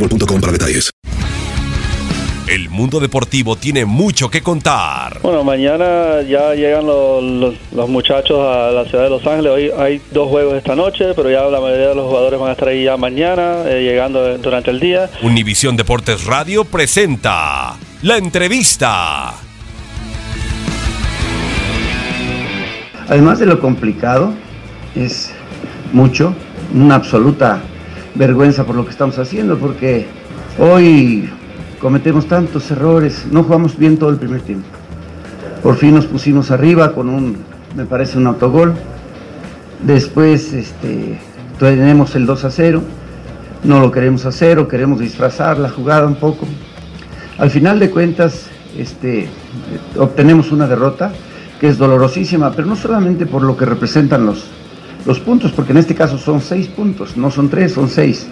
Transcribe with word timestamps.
boostmobile.com 0.00 0.40
para 0.40 0.52
detalles. 0.52 0.90
El 2.48 2.68
mundo 2.68 2.98
deportivo 2.98 3.54
tiene 3.54 3.84
mucho 3.84 4.28
que 4.28 4.42
contar. 4.42 5.20
Bueno, 5.22 5.44
mañana 5.44 6.20
ya 6.28 6.52
llegan 6.54 6.84
los, 6.84 7.22
los- 7.22 7.54
los 7.72 7.88
muchachos 7.88 8.38
a 8.40 8.72
la 8.72 8.84
ciudad 8.86 9.04
de 9.04 9.10
Los 9.10 9.24
Ángeles. 9.24 9.52
Hoy 9.52 9.70
hay 9.78 10.00
dos 10.10 10.28
juegos 10.28 10.54
esta 10.56 10.74
noche, 10.74 11.14
pero 11.14 11.30
ya 11.30 11.42
la 11.44 11.60
mayoría 11.60 11.88
de 11.90 11.94
los 11.94 12.06
jugadores 12.08 12.40
van 12.40 12.48
a 12.48 12.52
estar 12.52 12.66
ahí 12.68 12.82
ya 12.84 12.96
mañana, 12.96 13.62
eh, 13.66 13.82
llegando 13.84 14.36
durante 14.38 14.72
el 14.72 14.80
día. 14.80 15.08
Univisión 15.22 15.76
Deportes 15.76 16.24
Radio 16.24 16.64
presenta 16.64 17.76
la 18.02 18.16
entrevista. 18.16 19.34
Además 23.08 23.38
de 23.38 23.46
lo 23.46 23.60
complicado, 23.60 24.34
es 24.96 25.32
mucho, 25.92 26.34
una 26.74 26.96
absoluta 26.96 27.60
vergüenza 28.14 28.64
por 28.64 28.76
lo 28.76 28.84
que 28.84 28.90
estamos 28.90 29.18
haciendo, 29.18 29.58
porque 29.58 30.06
hoy 30.58 31.28
cometemos 31.80 32.26
tantos 32.26 32.70
errores, 32.70 33.26
no 33.30 33.42
jugamos 33.42 33.76
bien 33.76 33.96
todo 33.96 34.10
el 34.10 34.16
primer 34.16 34.42
tiempo. 34.42 34.66
Por 35.62 35.76
fin 35.76 35.94
nos 35.94 36.06
pusimos 36.06 36.50
arriba 36.50 36.92
con 36.92 37.08
un, 37.08 37.36
me 37.76 37.84
parece, 37.84 38.18
un 38.18 38.26
autogol. 38.26 38.74
Después 39.82 40.52
este, 40.52 41.18
tenemos 41.58 42.14
el 42.16 42.26
2 42.26 42.44
a 42.44 42.50
0, 42.50 42.82
no 43.64 43.80
lo 43.80 43.90
queremos 43.90 44.26
hacer 44.26 44.58
o 44.58 44.68
queremos 44.68 45.00
disfrazar 45.00 45.58
la 45.58 45.68
jugada 45.68 46.06
un 46.06 46.16
poco. 46.16 46.46
Al 47.38 47.50
final 47.50 47.78
de 47.78 47.90
cuentas, 47.90 48.46
este, 48.76 49.28
obtenemos 49.98 50.52
una 50.52 50.66
derrota 50.66 51.12
que 51.60 51.68
es 51.68 51.78
dolorosísima, 51.78 52.52
pero 52.52 52.66
no 52.66 52.76
solamente 52.76 53.26
por 53.26 53.42
lo 53.42 53.56
que 53.56 53.66
representan 53.66 54.24
los, 54.24 54.46
los 55.06 55.20
puntos, 55.20 55.52
porque 55.52 55.72
en 55.72 55.78
este 55.78 55.94
caso 55.94 56.18
son 56.18 56.40
seis 56.40 56.66
puntos, 56.68 57.16
no 57.16 57.30
son 57.30 57.48
tres, 57.48 57.72
son 57.72 57.88
seis. 57.88 58.26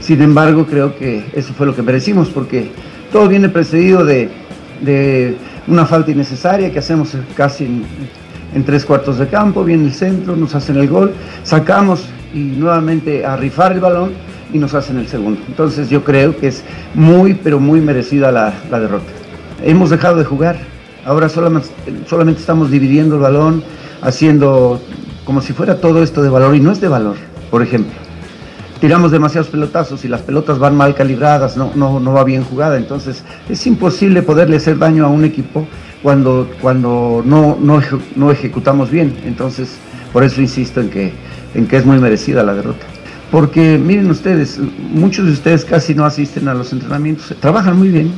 Sin 0.00 0.20
embargo, 0.22 0.66
creo 0.66 0.96
que 0.96 1.24
eso 1.34 1.52
fue 1.54 1.66
lo 1.66 1.74
que 1.74 1.82
merecimos, 1.82 2.28
porque 2.28 2.70
todo 3.12 3.28
viene 3.28 3.48
precedido 3.48 4.04
de, 4.04 4.28
de 4.80 5.36
una 5.66 5.86
falta 5.86 6.10
innecesaria 6.10 6.70
que 6.72 6.78
hacemos 6.78 7.16
casi 7.36 7.64
en, 7.64 8.64
tres 8.64 8.84
cuartos 8.84 9.18
de 9.18 9.26
campo, 9.26 9.64
viene 9.64 9.86
el 9.86 9.92
centro, 9.92 10.36
nos 10.36 10.54
hacen 10.54 10.76
el 10.76 10.88
gol, 10.88 11.12
sacamos 11.42 12.04
y 12.32 12.38
nuevamente 12.38 13.24
a 13.24 13.36
rifar 13.36 13.72
el 13.72 13.80
balón 13.80 14.12
y 14.52 14.58
nos 14.58 14.74
hacen 14.74 14.98
el 14.98 15.08
segundo. 15.08 15.40
Entonces 15.48 15.90
yo 15.90 16.04
creo 16.04 16.36
que 16.36 16.48
es 16.48 16.62
muy, 16.94 17.34
pero 17.34 17.58
muy 17.58 17.80
merecida 17.80 18.30
la, 18.30 18.54
la 18.70 18.78
derrota. 18.78 19.10
Hemos 19.64 19.90
dejado 19.90 20.16
de 20.16 20.24
jugar, 20.24 20.56
ahora 21.04 21.28
solamente, 21.28 21.68
solamente 22.06 22.40
estamos 22.40 22.70
dividiendo 22.70 23.16
el 23.16 23.22
balón, 23.22 23.64
haciendo 24.02 24.80
como 25.24 25.40
si 25.40 25.52
fuera 25.52 25.80
todo 25.80 26.02
esto 26.02 26.22
de 26.22 26.28
valor 26.28 26.54
y 26.54 26.60
no 26.60 26.72
es 26.72 26.80
de 26.80 26.88
valor, 26.88 27.16
por 27.50 27.62
ejemplo. 27.62 27.92
Tiramos 28.80 29.10
demasiados 29.12 29.48
pelotazos 29.48 30.04
y 30.04 30.08
las 30.08 30.20
pelotas 30.20 30.58
van 30.58 30.76
mal 30.76 30.94
calibradas, 30.94 31.56
no, 31.56 31.72
no, 31.74 32.00
no 32.00 32.12
va 32.12 32.24
bien 32.24 32.44
jugada, 32.44 32.76
entonces 32.76 33.24
es 33.48 33.66
imposible 33.66 34.22
poderle 34.22 34.56
hacer 34.56 34.78
daño 34.78 35.06
a 35.06 35.08
un 35.08 35.24
equipo 35.24 35.66
cuando, 36.02 36.50
cuando 36.60 37.22
no, 37.24 37.56
no, 37.58 37.80
no 38.14 38.30
ejecutamos 38.30 38.90
bien. 38.90 39.16
Entonces, 39.24 39.78
por 40.12 40.22
eso 40.22 40.42
insisto 40.42 40.80
en 40.80 40.90
que, 40.90 41.12
en 41.54 41.66
que 41.66 41.78
es 41.78 41.86
muy 41.86 41.98
merecida 41.98 42.42
la 42.42 42.54
derrota. 42.54 42.84
Porque 43.30 43.78
miren 43.78 44.10
ustedes, 44.10 44.60
muchos 44.92 45.26
de 45.26 45.32
ustedes 45.32 45.64
casi 45.64 45.94
no 45.94 46.04
asisten 46.04 46.46
a 46.46 46.54
los 46.54 46.72
entrenamientos, 46.72 47.34
trabajan 47.40 47.78
muy 47.78 47.88
bien, 47.88 48.12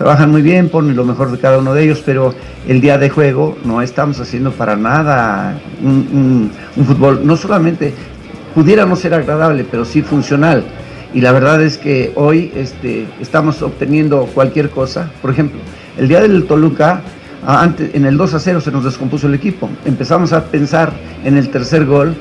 trabajan 0.00 0.30
muy 0.30 0.40
bien, 0.40 0.70
ponen 0.70 0.96
lo 0.96 1.04
mejor 1.04 1.30
de 1.30 1.36
cada 1.36 1.58
uno 1.58 1.74
de 1.74 1.84
ellos, 1.84 2.02
pero 2.06 2.34
el 2.66 2.80
día 2.80 2.96
de 2.96 3.10
juego 3.10 3.58
no 3.66 3.82
estamos 3.82 4.18
haciendo 4.18 4.50
para 4.50 4.74
nada 4.74 5.60
un, 5.84 6.50
fútbol, 6.86 7.20
no 7.22 7.36
solamente 7.36 7.92
pudiera 8.54 8.86
no 8.86 8.96
ser 8.96 9.12
agradable, 9.12 9.66
pero 9.70 9.84
sí 9.84 10.00
funcional. 10.00 10.64
Y 11.12 11.20
la 11.20 11.32
verdad 11.32 11.60
es 11.60 11.76
que 11.76 12.12
hoy 12.14 12.50
este, 12.56 13.08
estamos 13.20 13.60
obteniendo 13.60 14.24
cualquier 14.32 14.70
cosa. 14.70 15.10
Por 15.20 15.32
ejemplo, 15.32 15.60
el 15.98 16.08
día 16.08 16.22
del 16.22 16.46
Toluca, 16.46 17.02
antes, 17.46 17.94
en 17.94 18.06
el 18.06 18.16
2 18.16 18.32
a 18.32 18.38
0 18.40 18.62
se 18.62 18.70
nos 18.70 18.84
descompuso 18.84 19.26
el 19.26 19.34
equipo. 19.34 19.68
Empezamos 19.84 20.32
a 20.32 20.46
pensar 20.46 20.94
en 21.26 21.36
el 21.36 21.50
tercer 21.50 21.84
gol 21.84 22.14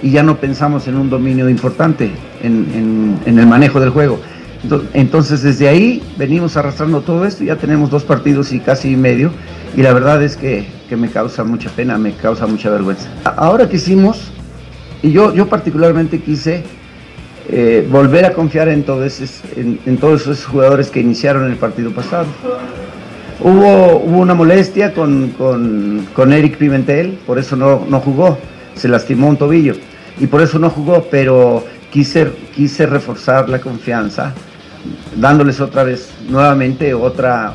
y 0.00 0.12
ya 0.12 0.22
no 0.22 0.36
pensamos 0.36 0.86
en 0.86 0.94
un 0.94 1.10
dominio 1.10 1.48
importante 1.48 2.08
en- 2.44 3.18
en 3.26 3.36
el 3.36 3.46
manejo 3.48 3.80
del 3.80 3.90
juego. 3.90 4.20
Ento- 4.64 4.82
Entonces 4.94 5.42
desde 5.42 5.68
ahí 5.68 6.02
venimos 6.16 6.56
arrastrando 6.56 7.00
todo 7.00 7.24
esto, 7.26 7.44
ya 7.44 7.56
tenemos 7.56 7.90
dos 7.90 8.04
partidos 8.04 8.52
y 8.52 8.60
casi 8.60 8.96
medio, 8.96 9.30
y 9.76 9.82
la 9.82 9.92
verdad 9.92 10.22
es 10.22 10.36
que, 10.36 10.66
que 10.88 10.96
me 10.96 11.08
causa 11.10 11.44
mucha 11.44 11.70
pena, 11.70 11.98
me 11.98 12.12
causa 12.12 12.46
mucha 12.46 12.70
vergüenza. 12.70 13.08
Ahora 13.24 13.68
que 13.68 13.76
hicimos, 13.76 14.30
y 15.02 15.12
yo, 15.12 15.34
yo 15.34 15.46
particularmente 15.48 16.20
quise 16.20 16.64
eh, 17.48 17.86
volver 17.90 18.24
a 18.24 18.32
confiar 18.32 18.68
en 18.68 18.82
todos, 18.82 19.20
esos, 19.20 19.42
en 19.56 19.96
todos 19.98 20.22
esos 20.22 20.44
jugadores 20.46 20.90
que 20.90 21.00
iniciaron 21.00 21.44
el 21.50 21.56
partido 21.56 21.90
pasado. 21.92 22.26
Hubo, 23.38 23.98
hubo 23.98 24.18
una 24.18 24.34
molestia 24.34 24.94
con, 24.94 25.28
con, 25.36 26.06
con 26.14 26.32
Eric 26.32 26.56
Pimentel, 26.56 27.18
por 27.26 27.38
eso 27.38 27.54
no, 27.54 27.84
no 27.88 28.00
jugó, 28.00 28.38
se 28.74 28.88
lastimó 28.88 29.28
un 29.28 29.36
tobillo 29.36 29.74
y 30.18 30.26
por 30.26 30.40
eso 30.40 30.58
no 30.58 30.70
jugó, 30.70 31.06
pero 31.10 31.62
quise, 32.04 32.86
reforzar 32.86 33.48
la 33.48 33.60
confianza, 33.60 34.32
dándoles 35.16 35.60
otra 35.60 35.84
vez, 35.84 36.10
nuevamente 36.28 36.92
otra, 36.92 37.54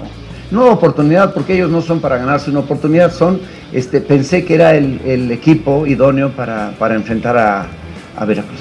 no 0.50 0.66
oportunidad, 0.72 1.34
porque 1.34 1.54
ellos 1.54 1.70
no 1.70 1.82
son 1.82 2.00
para 2.00 2.18
ganarse 2.18 2.50
una 2.50 2.62
oportunidad, 2.62 3.14
son, 3.14 3.40
este, 3.72 4.02
pensé 4.02 4.44
que 4.44 4.56
era 4.56 4.74
el, 4.74 5.32
equipo 5.32 5.86
idóneo 5.86 6.32
para, 6.32 6.96
enfrentar 6.96 7.38
a 7.38 8.26
Veracruz. 8.26 8.61